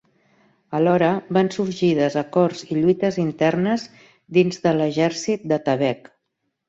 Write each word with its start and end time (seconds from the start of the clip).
Alhora, 0.77 1.09
van 1.37 1.51
sorgir 1.55 1.89
desacords 1.99 2.65
i 2.67 2.79
lluites 2.79 3.21
internes 3.25 3.87
dins 4.39 4.63
de 4.65 4.75
l'exèrcit 4.79 5.47
d'Atabeg. 5.53 6.15